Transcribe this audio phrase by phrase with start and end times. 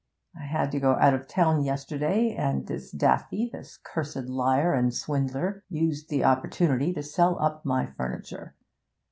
[0.35, 4.91] I had to go out of town yesterday, and this Daffy, this cursed liar and
[4.91, 8.55] swindler, used the opportunity to sell up my furniture.